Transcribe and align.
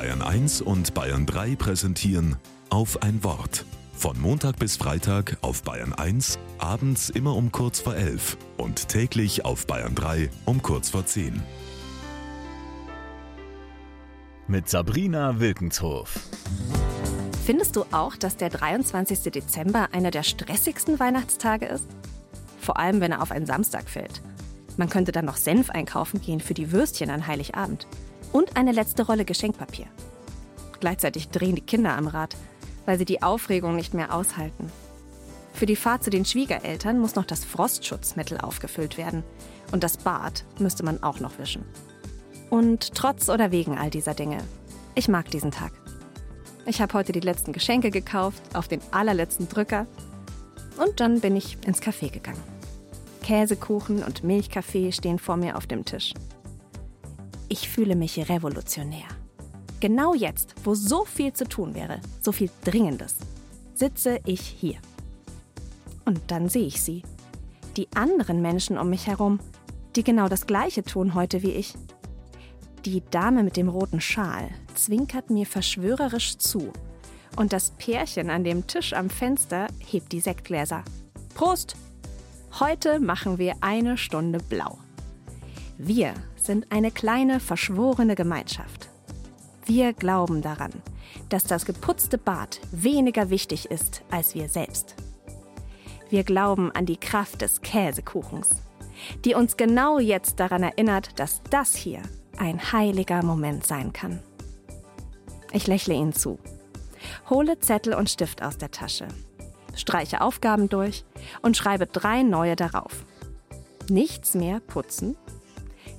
Bayern 0.00 0.22
1 0.22 0.62
und 0.62 0.94
Bayern 0.94 1.26
3 1.26 1.56
präsentieren 1.56 2.36
auf 2.70 3.02
ein 3.02 3.22
Wort. 3.22 3.66
Von 3.92 4.18
Montag 4.18 4.58
bis 4.58 4.78
Freitag 4.78 5.36
auf 5.42 5.62
Bayern 5.62 5.92
1, 5.92 6.38
abends 6.56 7.10
immer 7.10 7.36
um 7.36 7.52
kurz 7.52 7.80
vor 7.80 7.94
11 7.94 8.38
und 8.56 8.88
täglich 8.88 9.44
auf 9.44 9.66
Bayern 9.66 9.94
3 9.94 10.30
um 10.46 10.62
kurz 10.62 10.88
vor 10.88 11.04
10. 11.04 11.42
Mit 14.48 14.70
Sabrina 14.70 15.38
Wilkenshof. 15.38 16.18
Findest 17.44 17.76
du 17.76 17.84
auch, 17.92 18.16
dass 18.16 18.38
der 18.38 18.48
23. 18.48 19.30
Dezember 19.30 19.88
einer 19.92 20.10
der 20.10 20.22
stressigsten 20.22 20.98
Weihnachtstage 20.98 21.66
ist? 21.66 21.88
Vor 22.58 22.78
allem, 22.78 23.02
wenn 23.02 23.12
er 23.12 23.20
auf 23.20 23.32
einen 23.32 23.44
Samstag 23.44 23.90
fällt. 23.90 24.22
Man 24.78 24.88
könnte 24.88 25.12
dann 25.12 25.26
noch 25.26 25.36
Senf 25.36 25.68
einkaufen 25.68 26.22
gehen 26.22 26.40
für 26.40 26.54
die 26.54 26.72
Würstchen 26.72 27.10
an 27.10 27.26
Heiligabend. 27.26 27.86
Und 28.32 28.56
eine 28.56 28.72
letzte 28.72 29.04
Rolle 29.04 29.24
Geschenkpapier. 29.24 29.86
Gleichzeitig 30.78 31.28
drehen 31.28 31.56
die 31.56 31.60
Kinder 31.60 31.96
am 31.96 32.06
Rad, 32.06 32.36
weil 32.86 32.98
sie 32.98 33.04
die 33.04 33.22
Aufregung 33.22 33.76
nicht 33.76 33.94
mehr 33.94 34.14
aushalten. 34.14 34.70
Für 35.52 35.66
die 35.66 35.76
Fahrt 35.76 36.04
zu 36.04 36.10
den 36.10 36.24
Schwiegereltern 36.24 36.98
muss 36.98 37.16
noch 37.16 37.26
das 37.26 37.44
Frostschutzmittel 37.44 38.38
aufgefüllt 38.38 38.96
werden. 38.96 39.24
Und 39.72 39.84
das 39.84 39.98
Bad 39.98 40.44
müsste 40.58 40.84
man 40.84 41.02
auch 41.02 41.20
noch 41.20 41.38
wischen. 41.38 41.64
Und 42.48 42.94
trotz 42.94 43.28
oder 43.28 43.50
wegen 43.50 43.78
all 43.78 43.90
dieser 43.90 44.14
Dinge, 44.14 44.38
ich 44.94 45.08
mag 45.08 45.30
diesen 45.30 45.50
Tag. 45.50 45.72
Ich 46.66 46.80
habe 46.80 46.94
heute 46.94 47.12
die 47.12 47.20
letzten 47.20 47.52
Geschenke 47.52 47.90
gekauft, 47.90 48.42
auf 48.54 48.68
den 48.68 48.80
allerletzten 48.90 49.48
Drücker. 49.48 49.86
Und 50.76 51.00
dann 51.00 51.20
bin 51.20 51.36
ich 51.36 51.58
ins 51.66 51.82
Café 51.82 52.10
gegangen. 52.10 52.42
Käsekuchen 53.22 54.02
und 54.02 54.24
Milchkaffee 54.24 54.92
stehen 54.92 55.18
vor 55.18 55.36
mir 55.36 55.56
auf 55.56 55.66
dem 55.66 55.84
Tisch. 55.84 56.14
Ich 57.52 57.68
fühle 57.68 57.96
mich 57.96 58.28
revolutionär. 58.28 59.08
Genau 59.80 60.14
jetzt, 60.14 60.54
wo 60.62 60.76
so 60.76 61.04
viel 61.04 61.32
zu 61.32 61.48
tun 61.48 61.74
wäre, 61.74 62.00
so 62.22 62.30
viel 62.30 62.48
Dringendes, 62.64 63.16
sitze 63.74 64.20
ich 64.24 64.40
hier. 64.40 64.76
Und 66.04 66.20
dann 66.28 66.48
sehe 66.48 66.68
ich 66.68 66.80
sie. 66.80 67.02
Die 67.76 67.88
anderen 67.96 68.40
Menschen 68.40 68.78
um 68.78 68.88
mich 68.88 69.08
herum, 69.08 69.40
die 69.96 70.04
genau 70.04 70.28
das 70.28 70.46
Gleiche 70.46 70.84
tun 70.84 71.14
heute 71.14 71.42
wie 71.42 71.50
ich. 71.50 71.74
Die 72.84 73.02
Dame 73.10 73.42
mit 73.42 73.56
dem 73.56 73.68
roten 73.68 74.00
Schal 74.00 74.50
zwinkert 74.76 75.28
mir 75.28 75.44
verschwörerisch 75.44 76.38
zu. 76.38 76.72
Und 77.34 77.52
das 77.52 77.70
Pärchen 77.70 78.30
an 78.30 78.44
dem 78.44 78.68
Tisch 78.68 78.92
am 78.92 79.10
Fenster 79.10 79.66
hebt 79.84 80.12
die 80.12 80.20
Sektgläser. 80.20 80.84
Prost! 81.34 81.74
Heute 82.60 83.00
machen 83.00 83.38
wir 83.38 83.54
eine 83.60 83.98
Stunde 83.98 84.38
blau. 84.38 84.78
Wir 85.78 86.14
sind 86.42 86.66
eine 86.70 86.90
kleine, 86.90 87.40
verschworene 87.40 88.14
Gemeinschaft. 88.14 88.88
Wir 89.66 89.92
glauben 89.92 90.42
daran, 90.42 90.72
dass 91.28 91.44
das 91.44 91.64
geputzte 91.64 92.18
Bad 92.18 92.60
weniger 92.72 93.30
wichtig 93.30 93.70
ist 93.70 94.02
als 94.10 94.34
wir 94.34 94.48
selbst. 94.48 94.96
Wir 96.08 96.24
glauben 96.24 96.72
an 96.72 96.86
die 96.86 96.96
Kraft 96.96 97.40
des 97.42 97.60
Käsekuchens, 97.60 98.50
die 99.24 99.34
uns 99.34 99.56
genau 99.56 99.98
jetzt 99.98 100.40
daran 100.40 100.62
erinnert, 100.62 101.18
dass 101.20 101.40
das 101.50 101.76
hier 101.76 102.02
ein 102.36 102.72
heiliger 102.72 103.22
Moment 103.22 103.66
sein 103.66 103.92
kann. 103.92 104.20
Ich 105.52 105.66
lächle 105.66 105.94
ihnen 105.94 106.12
zu, 106.12 106.38
hole 107.28 107.58
Zettel 107.60 107.94
und 107.94 108.10
Stift 108.10 108.42
aus 108.42 108.58
der 108.58 108.70
Tasche, 108.70 109.06
streiche 109.74 110.20
Aufgaben 110.20 110.68
durch 110.68 111.04
und 111.42 111.56
schreibe 111.56 111.86
drei 111.86 112.22
neue 112.22 112.56
darauf. 112.56 113.04
Nichts 113.88 114.34
mehr 114.34 114.60
putzen, 114.60 115.16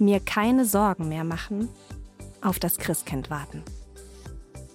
mir 0.00 0.20
keine 0.20 0.64
Sorgen 0.64 1.08
mehr 1.08 1.24
machen, 1.24 1.68
auf 2.42 2.58
das 2.58 2.78
Christkind 2.78 3.30
warten. 3.30 3.62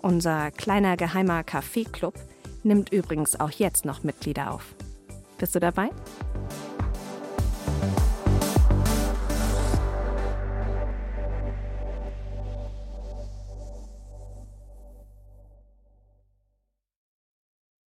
Unser 0.02 0.52
kleiner 0.52 0.97
geheimer 0.97 1.43
Kaffeeclub 1.43 2.16
nimmt 2.63 2.91
übrigens 2.91 3.39
auch 3.39 3.51
jetzt 3.51 3.85
noch 3.85 4.03
Mitglieder 4.03 4.51
auf. 4.51 4.75
Bist 5.38 5.56
du 5.56 5.59
dabei? 5.59 5.89